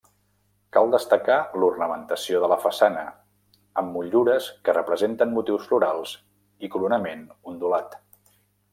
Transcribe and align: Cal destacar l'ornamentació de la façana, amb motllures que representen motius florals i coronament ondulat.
Cal 0.77 0.87
destacar 0.93 1.35
l'ornamentació 1.63 2.39
de 2.45 2.49
la 2.53 2.57
façana, 2.63 3.05
amb 3.83 3.95
motllures 3.99 4.51
que 4.65 4.77
representen 4.81 5.39
motius 5.39 5.71
florals 5.75 6.19
i 6.69 6.75
coronament 6.79 7.27
ondulat. 7.55 8.01